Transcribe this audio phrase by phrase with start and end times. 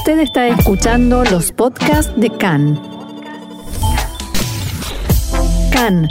[0.00, 2.80] Usted está escuchando los podcasts de CAN.
[5.70, 6.08] CAN,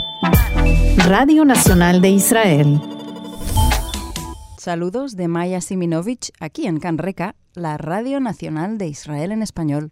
[1.08, 2.80] Radio Nacional de Israel.
[4.56, 9.90] Saludos de Maya Siminovich aquí en CAN Reca, la Radio Nacional de Israel en español.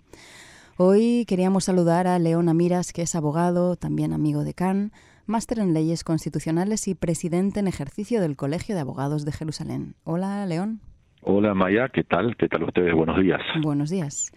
[0.76, 4.92] Hoy queríamos saludar a León Amiras, que es abogado, también amigo de CAN,
[5.26, 9.96] máster en leyes constitucionales y presidente en ejercicio del Colegio de Abogados de Jerusalén.
[10.04, 10.82] Hola, León.
[11.30, 12.38] Hola Maya, ¿qué tal?
[12.38, 12.94] ¿Qué tal ustedes?
[12.94, 13.42] Buenos días.
[13.60, 14.32] Buenos días.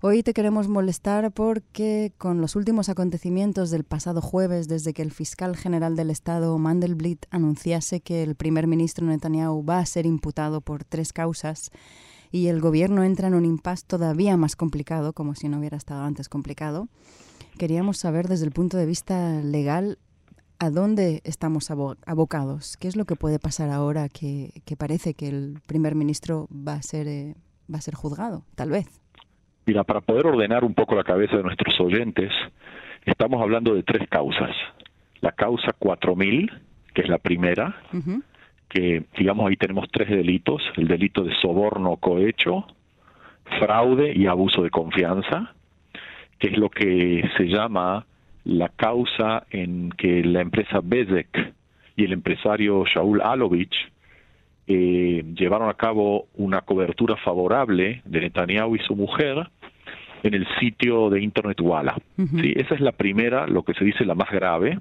[0.00, 5.12] Hoy te queremos molestar porque con los últimos acontecimientos del pasado jueves, desde que el
[5.12, 10.60] fiscal general del Estado, Mandelblit, anunciase que el primer ministro Netanyahu va a ser imputado
[10.60, 11.70] por tres causas
[12.32, 16.02] y el gobierno entra en un impasse todavía más complicado, como si no hubiera estado
[16.02, 16.88] antes complicado,
[17.58, 19.98] queríamos saber desde el punto de vista legal
[20.64, 25.58] a dónde estamos abocados, qué es lo que puede pasar ahora que, parece que el
[25.66, 27.34] primer ministro va a ser eh,
[27.72, 28.86] va a ser juzgado, tal vez.
[29.66, 32.30] Mira, para poder ordenar un poco la cabeza de nuestros oyentes,
[33.04, 34.50] estamos hablando de tres causas.
[35.20, 36.50] La causa 4000,
[36.94, 37.76] que es la primera,
[38.68, 42.66] que digamos ahí tenemos tres delitos, el delito de soborno cohecho,
[43.58, 45.54] fraude y abuso de confianza,
[46.38, 48.06] que es lo que se llama
[48.44, 51.54] la causa en que la empresa Bezek
[51.96, 53.74] y el empresario Shaul Alovich
[54.66, 59.48] eh, llevaron a cabo una cobertura favorable de Netanyahu y su mujer
[60.22, 61.94] en el sitio de Internet Walla.
[62.16, 62.54] ¿sí?
[62.56, 64.78] Esa es la primera, lo que se dice la más grave,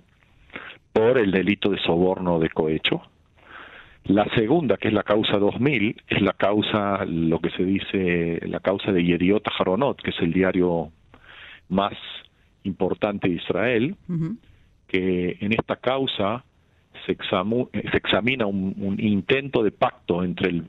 [0.94, 3.02] por el delito de soborno de cohecho.
[4.06, 8.60] La segunda, que es la causa 2000, es la causa, lo que se dice, la
[8.60, 10.92] causa de Yeriot Haronot, que es el diario
[11.70, 11.94] más
[12.64, 13.96] importante de Israel,
[14.88, 16.44] que en esta causa
[17.06, 20.64] se, se examina un, intento de pacto entre el,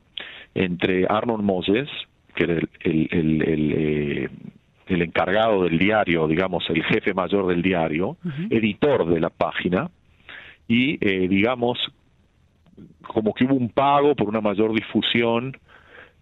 [0.55, 1.89] entre Arnon Moses,
[2.34, 4.28] que era el, el, el, eh,
[4.89, 8.17] encargado del diario, digamos, el jefe mayor del diario,
[8.50, 9.91] editor de la página,
[10.66, 11.78] y, eh, digamos,
[13.03, 15.56] como que hubo un pago por una mayor difusión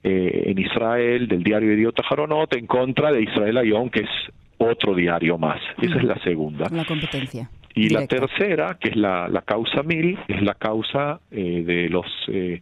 [0.02, 4.10] eh, en Israel del diario Idiota Jaronot en contra de Israel Ayón, que es
[4.58, 5.60] otro diario más.
[5.80, 6.68] Esa es la segunda.
[6.70, 7.50] La competencia.
[7.74, 12.06] Y la tercera, que es la, la causa mil, es la causa eh, de los
[12.28, 12.60] eh,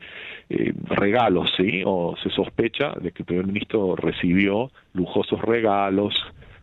[0.49, 1.83] eh, regalos, ¿sí?
[1.85, 6.15] O se sospecha de que el primer ministro recibió lujosos regalos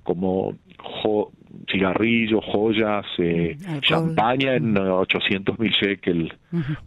[0.03, 0.55] como
[1.69, 6.33] cigarrillos, joyas, mm, champaña en 800 mil shekel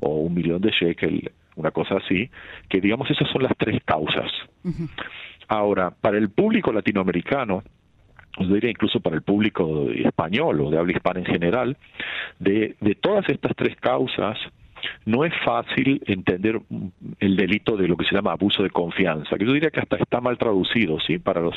[0.00, 2.30] o un millón de shekel, una cosa así,
[2.70, 4.30] que digamos esas son las tres causas.
[5.48, 7.62] Ahora, para el público latinoamericano,
[8.38, 11.76] yo diría incluso para el público español o de habla hispana en general,
[12.38, 14.38] de, de todas estas tres causas,
[15.04, 16.60] no es fácil entender
[17.18, 19.96] el delito de lo que se llama abuso de confianza, que yo diría que hasta
[19.96, 21.18] está mal traducido, ¿sí?
[21.18, 21.54] Para los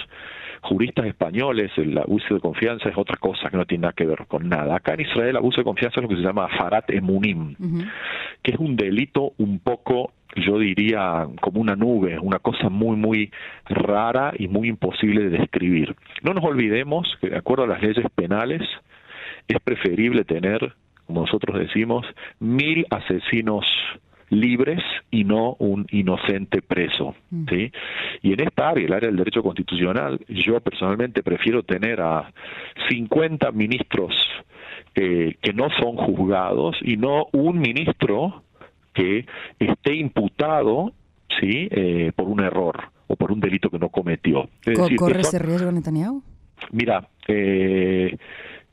[0.61, 4.25] juristas españoles el abuso de confianza es otra cosa que no tiene nada que ver
[4.27, 4.75] con nada.
[4.75, 7.55] Acá en Israel abuso de confianza es lo que se llama farat emunim,
[8.41, 13.31] que es un delito un poco yo diría como una nube, una cosa muy, muy
[13.65, 15.95] rara y muy imposible de describir.
[16.23, 18.61] No nos olvidemos que de acuerdo a las leyes penales
[19.47, 20.73] es preferible tener,
[21.05, 22.05] como nosotros decimos,
[22.39, 23.65] mil asesinos
[24.29, 24.81] libres
[25.11, 27.15] y no un inocente preso.
[27.29, 27.45] Mm.
[27.49, 27.71] ¿sí?
[28.21, 32.31] Y en esta área, el área del derecho constitucional, yo personalmente prefiero tener a
[32.89, 34.13] 50 ministros
[34.95, 38.43] eh, que no son juzgados y no un ministro
[38.93, 39.25] que
[39.59, 40.93] esté imputado
[41.39, 44.49] sí eh, por un error o por un delito que no cometió.
[44.97, 46.23] ¿Corre ese riesgo Netanyahu?
[46.71, 48.15] Mira, eh,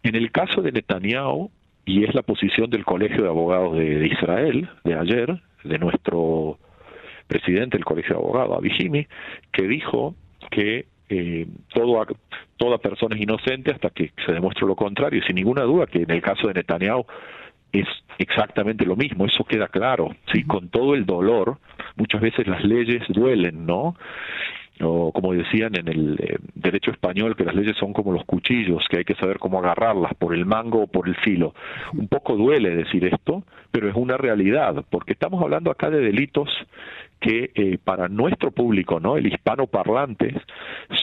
[0.02, 1.50] en el caso de Netanyahu,
[1.84, 6.58] y es la posición del Colegio de Abogados de, Israel de ayer, de nuestro
[7.26, 9.06] presidente del Colegio de Abogados, Abishimi,
[9.52, 10.14] que dijo
[10.50, 12.06] que eh, todo,
[12.56, 16.10] toda persona es inocente hasta que se demuestre lo contrario, sin ninguna duda que en
[16.10, 17.04] el caso de Netanyahu
[17.72, 17.86] es
[18.18, 21.58] exactamente lo mismo, eso queda claro, sí, con todo el dolor,
[21.97, 23.97] muchas veces las leyes duelen, ¿no?
[24.82, 28.84] O como decían en el eh, derecho español, que las leyes son como los cuchillos,
[28.88, 31.54] que hay que saber cómo agarrarlas, por el mango o por el filo.
[31.92, 36.48] Un poco duele decir esto, pero es una realidad, porque estamos hablando acá de delitos
[37.21, 39.16] que eh, para nuestro público, ¿no?
[39.16, 40.34] El hispano parlante,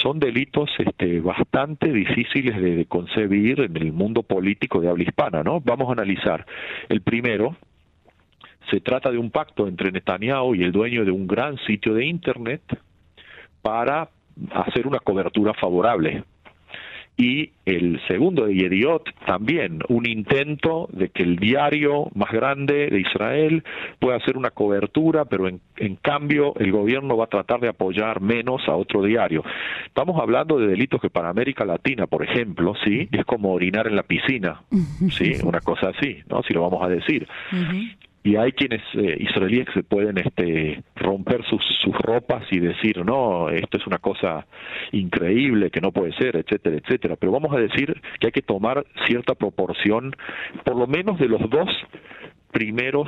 [0.01, 5.62] son delitos este, bastante difíciles de, concebir en el mundo político de habla hispana, ¿no?
[5.62, 6.45] Vamos a analizar.
[6.89, 7.56] El primero,
[8.71, 12.06] se trata de un pacto entre Netanyahu y el dueño de un gran sitio de
[12.06, 12.62] Internet
[13.62, 14.09] para
[14.54, 16.24] hacer una cobertura favorable.
[17.19, 23.00] y el segundo de Yediot también, un intento de que el diario más grande de
[23.00, 23.63] Israel
[23.98, 28.21] pueda hacer una cobertura, pero en, en, cambio el gobierno va a tratar de apoyar
[28.21, 29.44] menos a otro diario.
[29.88, 33.95] Estamos hablando de delitos que para América Latina, por ejemplo, sí, es como orinar en
[33.95, 34.62] la piscina,
[35.10, 36.44] sí, una cosa así, ¿no?
[36.44, 37.27] Si lo vamos a decir
[38.27, 43.47] y hay quienes eh, israelíes que pueden este, romper sus, sus ropas y decir no
[43.47, 44.45] esto es una cosa
[44.91, 47.15] increíble que no puede ser etcétera etcétera.
[47.15, 50.13] Pero vamos a decir que hay que tomar cierta proporción
[50.65, 51.69] por lo menos de los dos
[52.51, 53.07] primeros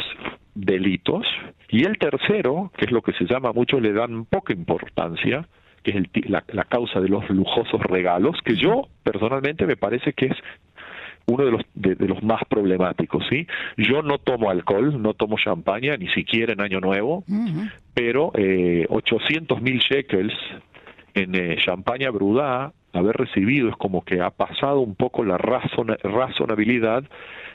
[0.55, 1.25] delitos.
[1.67, 5.49] Y el tercero que es lo que se llama muchos le dan poca importancia
[5.83, 10.13] que es el, la, la causa de los lujosos regalos que yo personalmente me parece
[10.13, 10.37] que es
[11.29, 13.47] uno de los, de, los más problemáticos, ¿sí?
[13.77, 17.23] Yo no tomo alcohol, no tomo champaña, ni siquiera en Año Nuevo,
[17.93, 20.33] pero eh, 800 mil shekels
[21.13, 25.95] en eh, champaña brudá, haber recibido es como que ha pasado un poco la razon
[26.03, 27.03] razonabilidad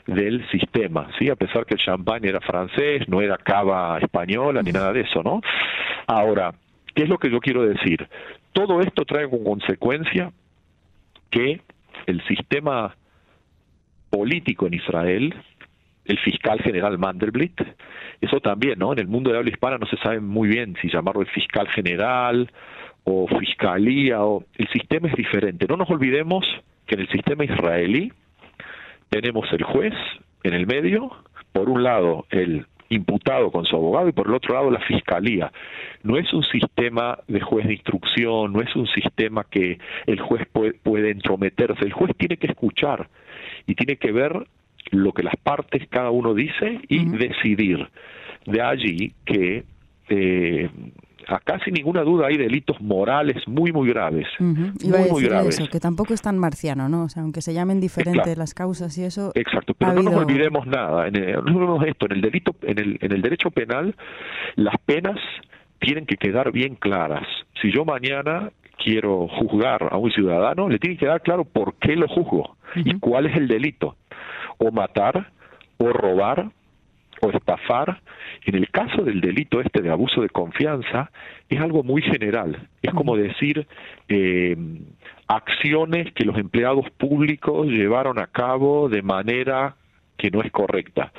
[0.07, 1.29] del sistema, ¿sí?
[1.29, 5.23] A pesar que el champán era francés, no era cava española ni nada de eso,
[5.23, 5.41] ¿no?
[6.07, 6.53] Ahora,
[6.93, 8.07] ¿qué es lo que yo quiero decir?
[8.53, 10.31] Todo esto trae como consecuencia
[11.29, 11.59] que
[12.05, 12.95] el sistema
[14.15, 15.35] político en Israel,
[16.05, 17.59] el fiscal general Mandelblit,
[18.21, 18.93] eso también, ¿no?
[18.93, 21.67] En el mundo de habla hispana no se sabe muy bien si llamarlo el fiscal
[21.67, 22.49] general
[23.03, 25.65] o fiscalía o el sistema es diferente.
[25.67, 26.45] No nos olvidemos
[26.85, 28.13] que en el sistema israelí
[29.09, 29.93] tenemos el juez
[30.43, 31.11] en el medio,
[31.51, 35.51] por un lado el imputado con su abogado y por el otro lado la fiscalía.
[36.03, 40.47] No es un sistema de juez de instrucción, no es un sistema que el juez
[40.53, 43.09] puede, puede entrometerse, el juez tiene que escuchar
[43.67, 44.47] y tiene que ver
[44.91, 47.87] lo que las partes cada uno dice y decidir.
[48.45, 49.63] De allí que
[50.09, 50.69] eh,
[51.27, 55.59] acá sin ninguna duda hay delitos morales muy muy graves, muy muy graves.
[55.59, 57.03] Eso, que tampoco es tan marciano, ¿no?
[57.03, 59.31] O sea, aunque se llamen diferentes las causas y eso.
[59.33, 61.07] Exacto, pero no nos olvidemos nada.
[61.07, 63.95] En el, no esto en el delito, en el en el derecho penal,
[64.55, 65.19] las penas
[65.79, 67.27] tienen que quedar bien claras.
[67.61, 71.95] Si yo mañana quiero juzgar a un ciudadano, le tiene que dar claro por qué
[71.95, 73.95] lo juzgo y cuál es el delito.
[74.57, 75.31] O matar,
[75.77, 76.49] o robar,
[77.21, 78.01] o estafar.
[78.45, 81.11] En el caso del delito este de abuso de confianza,
[81.49, 82.67] es algo muy general.
[82.81, 83.67] Es como decir
[84.07, 84.55] eh,
[85.27, 89.75] acciones que los empleados públicos llevaron a cabo de manera
[90.17, 91.11] que no es correcta.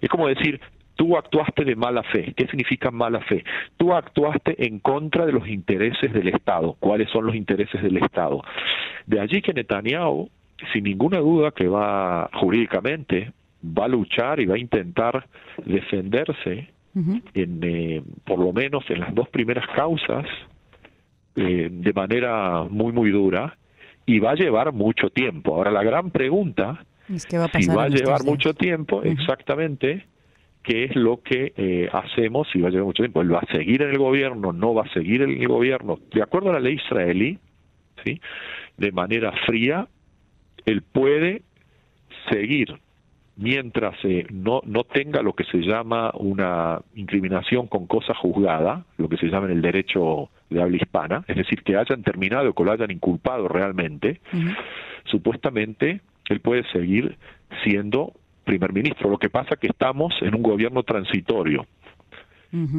[0.00, 0.60] Es como decir,
[0.96, 2.32] Tú actuaste de mala fe.
[2.36, 3.44] ¿Qué significa mala fe?
[3.76, 6.76] Tú actuaste en contra de los intereses del Estado.
[6.78, 8.42] ¿Cuáles son los intereses del Estado?
[9.06, 10.30] De allí que Netanyahu,
[10.72, 13.32] sin ninguna duda que va jurídicamente,
[13.64, 15.26] va a luchar y va a intentar
[15.64, 16.68] defenderse
[17.34, 20.26] en, eh, por lo menos en las dos primeras causas
[21.34, 23.56] eh, de manera muy muy dura
[24.06, 25.56] y va a llevar mucho tiempo.
[25.56, 30.06] Ahora la gran pregunta es que va a si va a llevar mucho tiempo, exactamente,
[30.64, 33.20] qué es lo que eh, hacemos si va a llevar mucho tiempo.
[33.20, 35.98] Él va a seguir en el gobierno, no va a seguir en el gobierno.
[36.12, 37.38] De acuerdo a la ley israelí,
[38.04, 38.20] ¿sí?
[38.76, 39.86] de manera fría,
[40.64, 41.42] él puede
[42.30, 42.74] seguir
[43.36, 49.08] mientras eh, no, no tenga lo que se llama una incriminación con cosa juzgada, lo
[49.08, 52.54] que se llama en el derecho de habla hispana, es decir, que hayan terminado o
[52.54, 54.20] que lo hayan inculpado realmente,
[55.04, 57.18] supuestamente él puede seguir
[57.64, 58.12] siendo
[58.44, 59.10] primer ministro.
[59.10, 61.66] Lo que pasa es que estamos en un gobierno transitorio.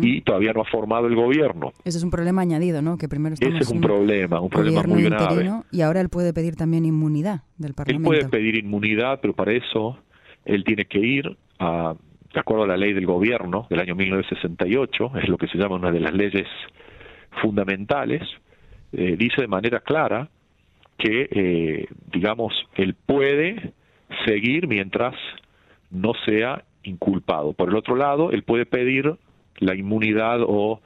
[0.01, 1.73] Y todavía no ha formado el gobierno.
[1.83, 2.97] Ese es un problema añadido, ¿no?
[2.97, 5.51] Que primero Ese es un, problema, un problema muy grave.
[5.69, 8.09] Y ahora él puede pedir también inmunidad del Parlamento.
[8.13, 9.97] Él puede pedir inmunidad, pero para eso
[10.45, 11.93] él tiene que ir a,
[12.33, 15.75] de acuerdo a la ley del gobierno del año 1968, es lo que se llama
[15.75, 16.47] una de las leyes
[17.41, 18.21] fundamentales,
[18.93, 20.29] eh, dice de manera clara
[20.97, 23.73] que, eh, digamos, él puede
[24.25, 25.15] seguir mientras
[25.91, 27.53] no sea inculpado.
[27.53, 29.15] Por el otro lado, él puede pedir
[29.59, 30.81] la inmunidad o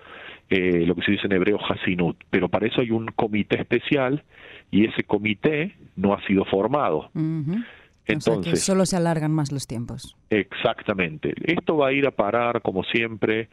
[0.50, 4.24] eh, lo que se dice en hebreo hasinut, pero para eso hay un comité especial
[4.72, 7.12] y ese comité no ha sido formado.
[8.06, 10.16] Entonces, solo se alargan más los tiempos.
[10.30, 11.34] Exactamente.
[11.44, 13.50] Esto va a ir a parar, como siempre,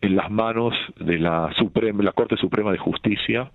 [0.00, 3.50] en las manos de la Suprema, la Corte Suprema de Justicia,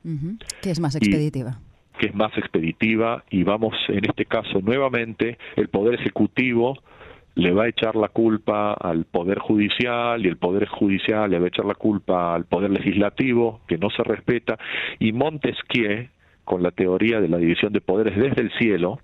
[0.62, 1.60] que es más expeditiva.
[1.98, 6.78] que es más expeditiva y vamos, en este caso, nuevamente, el Poder Ejecutivo
[7.36, 11.46] le va a echar la culpa al Poder Judicial y el Poder Judicial le va
[11.46, 14.58] a echar la culpa al Poder Legislativo, que no se respeta,
[15.00, 16.08] y Montesquieu,
[16.46, 19.00] con la teoría de la división de poderes desde el cielo,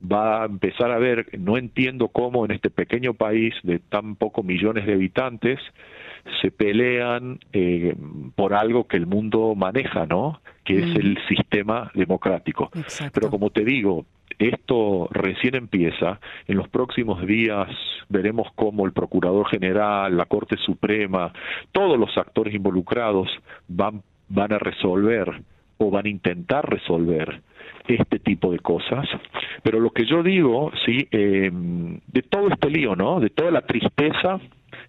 [0.00, 4.44] va a empezar a ver, no entiendo cómo en este pequeño país de tan pocos
[4.44, 5.58] millones de habitantes
[6.40, 7.94] se pelean eh,
[8.36, 10.40] por algo que el mundo maneja, ¿no?
[10.64, 12.70] que es el sistema democrático.
[13.12, 14.06] Pero como te digo,
[14.38, 16.20] esto recién empieza.
[16.46, 17.68] En los próximos días
[18.08, 21.32] veremos cómo el Procurador General, la Corte Suprema,
[21.72, 23.28] todos los actores involucrados
[23.68, 25.42] van, van a resolver
[25.78, 27.42] o van a intentar resolver
[27.86, 29.06] este tipo de cosas.
[29.62, 33.20] Pero lo que yo digo, sí, eh, de todo este lío, ¿no?
[33.20, 34.40] De toda la tristeza,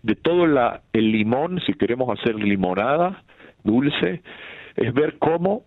[0.02, 3.24] de todo la, el limón, si queremos hacer limonada
[3.64, 4.22] dulce,
[4.76, 5.64] es ver cómo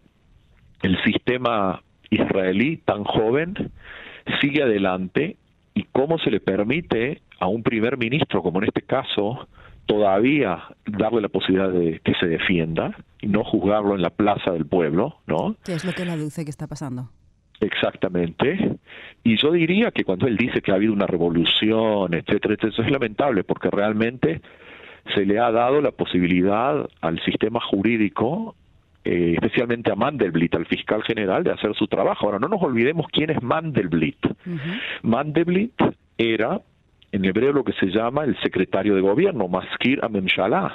[0.82, 3.54] el sistema israelí tan joven
[4.40, 5.36] sigue adelante
[5.74, 9.48] y cómo se le permite a un primer ministro, como en este caso,
[9.86, 14.66] todavía darle la posibilidad de que se defienda y no juzgarlo en la plaza del
[14.66, 15.56] pueblo, ¿no?
[15.64, 17.10] ¿Qué es lo que él aduce que está pasando?
[17.60, 18.76] Exactamente.
[19.24, 22.82] Y yo diría que cuando él dice que ha habido una revolución, etcétera, etcétera, eso
[22.82, 24.40] es lamentable porque realmente
[25.14, 28.54] se le ha dado la posibilidad al sistema jurídico
[29.10, 32.26] eh, especialmente a Mandelblit, al fiscal general, de hacer su trabajo.
[32.26, 34.18] Ahora, no nos olvidemos quién es Mandelblit.
[35.00, 35.72] Mandelblit
[36.18, 36.60] era,
[37.10, 40.74] en hebreo, lo que se llama el secretario de gobierno, Maskir Amemshalah.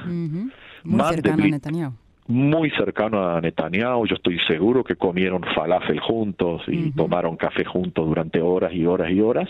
[0.84, 1.94] Muy cercano a Netanyahu.
[2.26, 8.08] Muy cercano a Netanyahu, yo estoy seguro que comieron falafel juntos y tomaron café juntos
[8.08, 9.50] durante horas y horas y horas.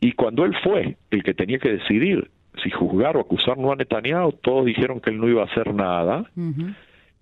[0.00, 2.28] Y cuando él fue el que tenía que decidir
[2.60, 5.72] si juzgar o acusar no a Netanyahu, todos dijeron que él no iba a hacer
[5.72, 6.24] nada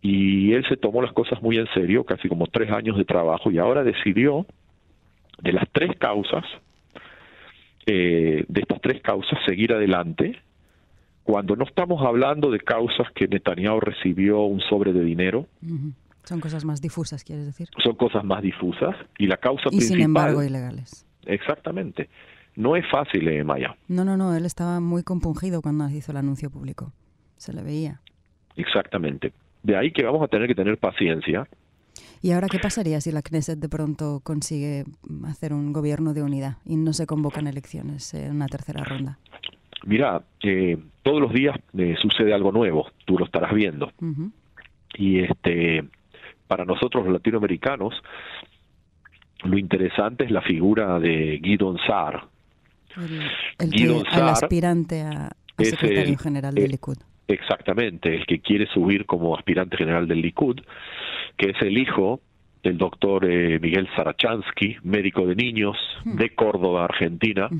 [0.00, 3.50] y él se tomó las cosas muy en serio, casi como tres años de trabajo,
[3.50, 4.46] y ahora decidió,
[5.42, 6.44] de las tres causas,
[7.86, 10.40] eh, de estas tres causas, seguir adelante,
[11.24, 15.46] cuando no estamos hablando de causas que Netanyahu recibió un sobre de dinero.
[16.24, 17.68] Son cosas más difusas, quieres decir.
[17.82, 21.06] Son cosas más difusas, y la causa y sin embargo ilegales.
[21.26, 22.08] Exactamente.
[22.56, 23.76] No es fácil, eh, Maya.
[23.88, 26.92] No, no, no, él estaba muy compungido cuando hizo el anuncio público.
[27.36, 28.00] Se le veía.
[28.56, 29.32] Exactamente.
[29.68, 31.46] De ahí que vamos a tener que tener paciencia.
[32.22, 34.84] ¿Y ahora qué pasaría si la Knesset de pronto consigue
[35.26, 39.18] hacer un gobierno de unidad y no se convocan elecciones en una tercera ronda?
[39.84, 43.92] Mira, eh, todos los días eh, sucede algo nuevo, tú lo estarás viendo.
[44.94, 45.84] Y este,
[46.46, 47.92] para nosotros los latinoamericanos,
[49.44, 52.26] lo interesante es la figura de Guido Saar.
[53.58, 56.96] El, aspirante a, secretario general del Likud
[57.28, 60.60] Exactamente, el que quiere subir como aspirante general del Likud,
[61.36, 62.20] que es el hijo
[62.62, 66.16] del doctor eh, Miguel Sarachansky, médico de niños hmm.
[66.16, 67.50] de Córdoba, Argentina.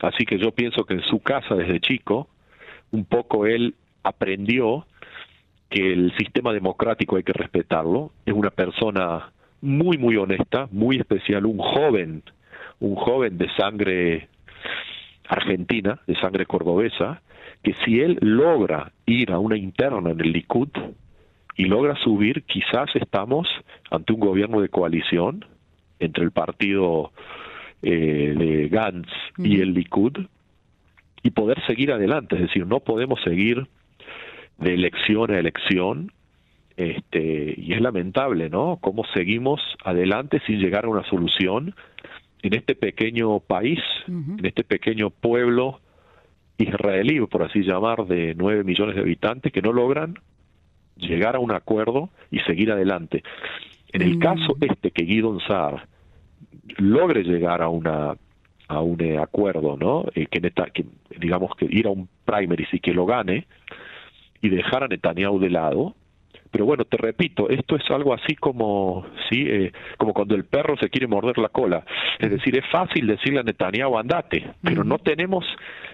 [0.00, 2.28] Así que yo pienso que en su casa desde chico,
[2.90, 4.86] un poco él aprendió
[5.68, 8.12] que el sistema democrático hay que respetarlo.
[8.24, 12.22] Es una persona muy, muy honesta, muy especial, un joven,
[12.80, 14.28] un joven de sangre
[15.28, 17.20] argentina, de sangre cordobesa,
[17.62, 20.68] que si él logra ir a una interna en el Likud
[21.56, 23.48] y logra subir, quizás estamos
[23.90, 25.44] ante un gobierno de coalición
[25.98, 27.12] entre el partido
[27.82, 30.12] eh, de Gantz y el Likud
[31.22, 33.66] y poder seguir adelante, es decir, no podemos seguir
[34.58, 36.12] de elección a elección.
[36.76, 38.78] Este, y es lamentable, ¿no?
[38.80, 41.74] Cómo seguimos adelante sin llegar a una solución
[42.42, 45.80] en este pequeño país, en este pequeño pueblo
[46.58, 50.18] israelí, por así llamar, de nueve millones de habitantes que no logran
[50.96, 53.22] llegar a un acuerdo y seguir adelante.
[53.92, 54.20] En el mm.
[54.20, 55.86] caso este que Guido Saar
[56.76, 58.16] logre llegar a una
[58.68, 60.04] a un eh, acuerdo, ¿no?
[60.14, 60.84] Eh, que, que,
[61.18, 63.46] digamos que ir a un primaries y que lo gane
[64.42, 65.94] y dejar a Netanyahu de lado,
[66.50, 70.76] pero bueno, te repito, esto es algo así como, sí, eh, como cuando el perro
[70.78, 71.84] se quiere morder la cola.
[72.18, 75.44] Es decir, es fácil decirle a Netanyahu andate, pero no tenemos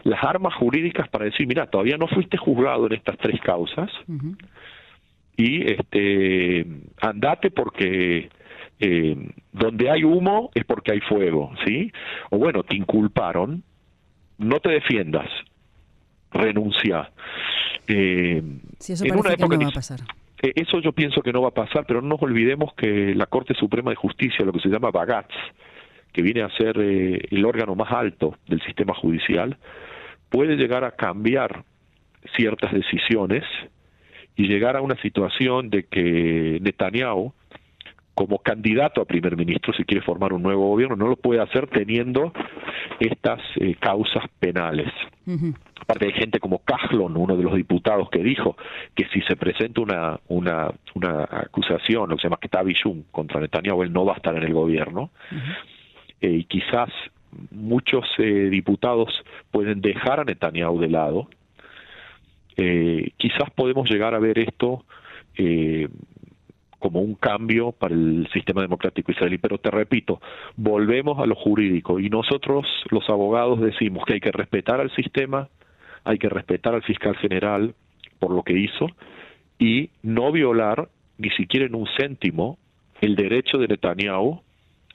[0.04, 3.90] las armas jurídicas para decir, mira, todavía no fuiste juzgado en estas tres causas
[5.36, 6.66] y este
[7.00, 8.28] andate porque
[8.78, 11.90] eh, donde hay humo es porque hay fuego, ¿sí?
[12.30, 13.62] O bueno, te inculparon,
[14.38, 15.28] no te defiendas,
[16.32, 17.10] renuncia.
[17.88, 18.42] Eh,
[18.80, 20.00] eso parece que no va a pasar.
[20.44, 23.24] Eh, eso yo pienso que no va a pasar, pero no nos olvidemos que la
[23.24, 25.32] Corte Suprema de Justicia, lo que se llama Bagatz,
[26.12, 29.56] que viene a ser eh, el órgano más alto del sistema judicial,
[30.28, 31.64] puede llegar a cambiar
[32.36, 33.42] ciertas decisiones
[34.36, 37.32] y llegar a una situación de que Netanyahu,
[38.14, 41.66] como candidato a primer ministro, si quiere formar un nuevo gobierno, no lo puede hacer
[41.66, 42.32] teniendo
[43.00, 44.88] estas eh, causas penales.
[45.80, 48.56] Aparte hay gente como Kahlon, uno de los diputados, que dijo
[48.94, 53.82] que si se presenta una, una, una acusación, lo que se llama Ketabishum contra Netanyahu,
[53.82, 55.10] él no va a estar en el gobierno.
[56.20, 56.90] Eh, y quizás
[57.50, 59.08] muchos eh, diputados
[59.50, 61.28] pueden dejar a Netanyahu de lado.
[62.56, 64.84] Eh, quizás podemos llegar a ver esto
[66.84, 69.38] como un cambio para el sistema democrático israelí.
[69.38, 70.20] Pero te repito,
[70.54, 75.48] volvemos a lo jurídico y nosotros los abogados decimos que hay que respetar al sistema,
[76.04, 77.74] hay que respetar al fiscal general
[78.18, 78.88] por lo que hizo
[79.58, 82.58] y no violar ni siquiera en un céntimo
[83.00, 84.42] el derecho de Netanyahu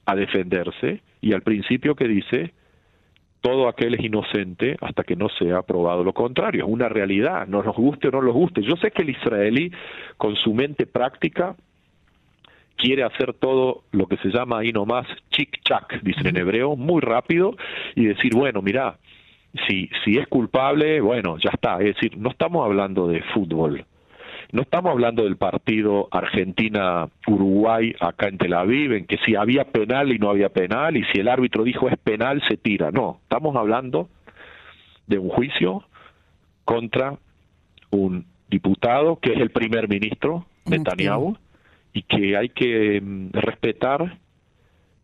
[0.06, 2.54] a defenderse y al principio que dice
[3.42, 6.66] todo aquel es inocente hasta que no sea probado lo contrario.
[6.66, 8.62] Es una realidad, no nos guste o no nos guste.
[8.62, 9.72] Yo sé que el israelí,
[10.18, 11.56] con su mente práctica,
[12.80, 17.56] quiere hacer todo lo que se llama ahí nomás chic-chac, dicen en hebreo, muy rápido,
[17.96, 18.98] y decir, bueno, mira,
[19.68, 21.80] si, si es culpable, bueno, ya está.
[21.80, 23.86] Es decir, no estamos hablando de fútbol,
[24.52, 30.12] no estamos hablando del partido Argentina-Uruguay acá en Tel Aviv, en que si había penal
[30.12, 32.92] y no había penal, y si el árbitro dijo es penal, se tira.
[32.92, 34.10] No, estamos hablando
[35.06, 35.84] de un juicio
[36.64, 37.18] contra
[37.92, 41.38] un diputado que es el primer ministro, Netanyahu,
[42.00, 44.18] y que hay que mm, respetar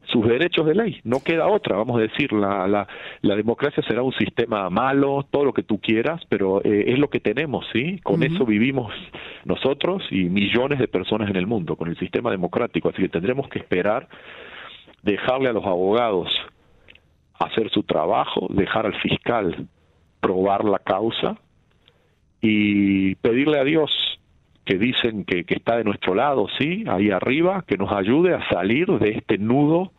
[0.05, 1.01] sus derechos de ley.
[1.03, 2.87] No queda otra, vamos a decir, la, la,
[3.21, 7.09] la democracia será un sistema malo, todo lo que tú quieras, pero eh, es lo
[7.09, 7.99] que tenemos, ¿sí?
[8.03, 8.93] Con eso vivimos
[9.45, 12.89] nosotros y millones de personas en el mundo, con el sistema democrático.
[12.89, 14.07] Así que tendremos que esperar,
[15.01, 16.29] dejarle a los abogados
[17.39, 19.67] hacer su trabajo, dejar al fiscal
[20.21, 21.37] probar la causa
[22.41, 23.91] y pedirle a Dios
[24.65, 28.47] que dicen que, que, está de nuestro lado, sí, ahí arriba, que nos ayude a
[28.49, 29.91] salir de este nudo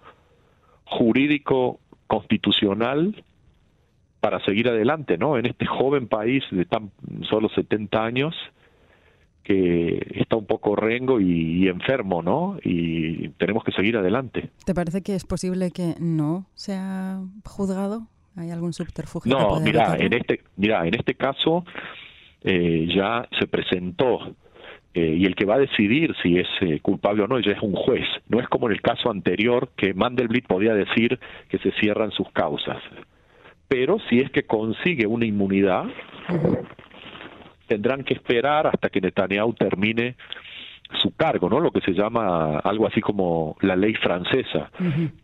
[0.84, 3.24] jurídico constitucional
[4.20, 5.38] para seguir adelante, ¿no?
[5.38, 6.90] En este joven país de tan
[7.28, 8.34] solo 70 años
[9.44, 12.58] que está un poco rengo y, enfermo, ¿no?
[12.64, 14.50] Y tenemos que seguir adelante.
[14.64, 18.08] ¿Te parece que es posible que no sea juzgado?
[18.34, 19.32] ¿Hay algún subterfugio?
[19.32, 21.64] No, mira, en este, mira, en este caso
[22.42, 24.34] eh, ya se presentó
[24.96, 27.60] eh, y el que va a decidir si es eh, culpable o no ya es
[27.60, 28.06] un juez.
[28.30, 32.30] No es como en el caso anterior que Mandelblit podía decir que se cierran sus
[32.30, 32.78] causas.
[33.68, 35.84] Pero si es que consigue una inmunidad,
[37.66, 40.16] tendrán que esperar hasta que Netanyahu termine
[41.02, 41.60] su cargo, ¿no?
[41.60, 44.70] Lo que se llama algo así como la ley francesa,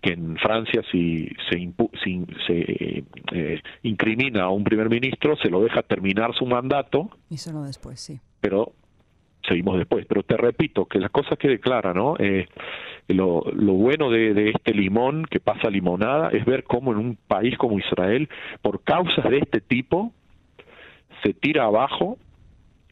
[0.02, 1.72] que en Francia si se,
[2.46, 7.08] se eh, incrimina a un primer ministro, se lo deja terminar su mandato.
[7.30, 8.20] Y solo después, sí.
[8.42, 8.74] Pero
[9.46, 10.06] seguimos después.
[10.06, 12.16] Pero te repito, que las cosas que declara, ¿no?
[12.18, 12.46] Eh,
[13.08, 17.78] lo, bueno de, este limón que pasa limonada es ver cómo en un país como
[17.78, 18.28] Israel,
[18.60, 20.12] por causas de este tipo,
[21.22, 22.18] se tira abajo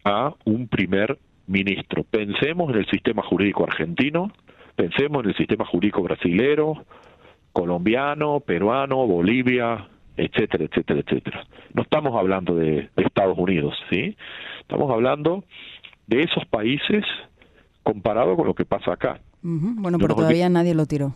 [0.05, 2.05] a un primer ministro.
[2.05, 4.33] Pensemos en el sistema jurídico argentino,
[4.77, 6.85] pensemos en el sistema jurídico brasilero,
[7.53, 11.47] colombiano, peruano, Bolivia, etcétera, etcétera, etcétera.
[11.75, 14.17] No estamos hablando de Estados Unidos, ¿sí?
[14.61, 15.45] Estamos hablando
[16.11, 17.05] de esos países
[17.85, 19.21] comparado con lo que pasa acá.
[19.43, 21.15] Bueno, pero todavía nadie lo tiró.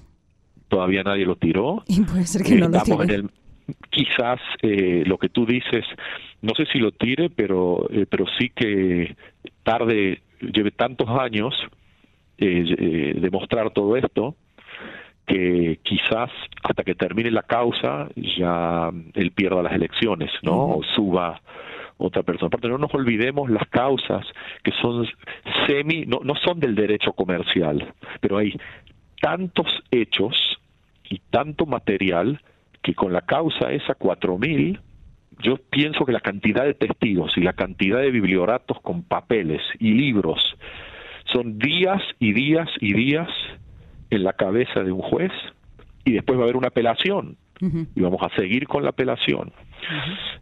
[0.69, 1.83] Todavía nadie lo tiró.
[1.89, 3.25] Y puede ser que no lo tire.
[3.91, 5.85] quizás eh, lo que tú dices,
[6.43, 9.17] no sé si lo tire, pero, eh, pero sí que
[9.65, 11.55] tarde, lleve tantos años
[12.39, 14.37] eh, demostrar todo esto,
[15.27, 16.31] que quizás
[16.63, 20.77] hasta que termine la causa ya él pierda las elecciones, ¿no?
[20.77, 21.41] O suba
[21.99, 22.49] otra persona.
[22.49, 24.27] Aparte, no nos olvidemos las causas
[24.63, 25.07] que son
[25.67, 28.59] semi, no, no son del derecho comercial, pero hay
[29.21, 30.37] tantos hechos
[31.09, 32.41] y tanto material
[32.83, 34.81] que con la causa esa 4000
[35.43, 39.93] yo pienso que la cantidad de testigos y la cantidad de biblioratos con papeles y
[39.93, 40.41] libros
[41.33, 43.29] son días y días y días
[44.11, 45.33] en la cabeza de un juez
[46.05, 49.51] y después va a haber una apelación y vamos a seguir con la apelación.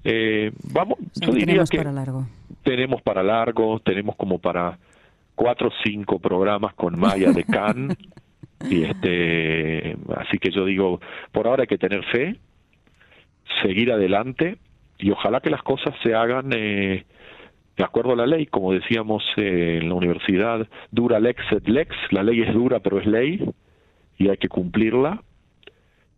[0.04, 2.26] Eh, vamos, yo diría tenemos que para largo.
[2.62, 4.78] tenemos para largo, tenemos como para
[5.34, 7.96] cuatro o cinco programas con Maya de Can
[8.70, 11.00] y este, así que yo digo,
[11.32, 12.36] por ahora hay que tener fe,
[13.62, 14.58] seguir adelante
[14.98, 17.04] y ojalá que las cosas se hagan eh,
[17.76, 21.96] de acuerdo a la ley, como decíamos eh, en la universidad, dura lex et lex,
[22.10, 23.44] la ley es dura pero es ley
[24.18, 25.22] y hay que cumplirla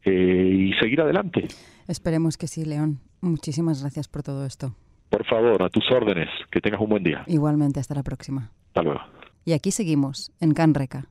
[0.05, 1.49] eh, y seguir adelante.
[1.89, 3.01] Esperemos que sí, León.
[3.21, 4.75] Muchísimas gracias por todo esto.
[5.11, 7.25] Por favor, a tus órdenes, que tengas un buen día.
[7.27, 8.51] Igualmente, hasta la próxima.
[8.69, 9.01] Hasta luego.
[9.45, 11.07] Y aquí seguimos, en Canreca.